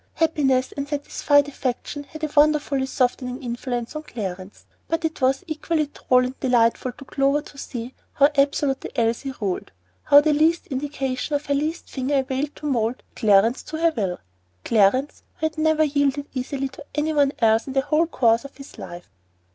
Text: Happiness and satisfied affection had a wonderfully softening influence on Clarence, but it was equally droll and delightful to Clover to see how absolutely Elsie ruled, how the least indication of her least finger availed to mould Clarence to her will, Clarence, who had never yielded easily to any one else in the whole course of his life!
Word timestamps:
Happiness 0.15 0.71
and 0.71 0.87
satisfied 0.89 1.47
affection 1.47 2.05
had 2.05 2.23
a 2.23 2.31
wonderfully 2.35 2.87
softening 2.87 3.43
influence 3.43 3.95
on 3.95 4.01
Clarence, 4.01 4.65
but 4.87 5.05
it 5.05 5.21
was 5.21 5.43
equally 5.45 5.85
droll 5.93 6.25
and 6.25 6.39
delightful 6.39 6.91
to 6.93 7.05
Clover 7.05 7.43
to 7.43 7.57
see 7.59 7.93
how 8.13 8.31
absolutely 8.35 8.89
Elsie 8.95 9.31
ruled, 9.39 9.69
how 10.05 10.19
the 10.19 10.33
least 10.33 10.65
indication 10.65 11.35
of 11.35 11.45
her 11.45 11.53
least 11.53 11.87
finger 11.87 12.17
availed 12.17 12.55
to 12.55 12.65
mould 12.65 13.03
Clarence 13.15 13.61
to 13.61 13.77
her 13.77 13.93
will, 13.95 14.17
Clarence, 14.65 15.21
who 15.35 15.45
had 15.45 15.59
never 15.59 15.83
yielded 15.83 16.25
easily 16.33 16.67
to 16.69 16.83
any 16.95 17.13
one 17.13 17.31
else 17.37 17.67
in 17.67 17.73
the 17.73 17.81
whole 17.81 18.07
course 18.07 18.43
of 18.43 18.57
his 18.57 18.79
life! 18.79 19.07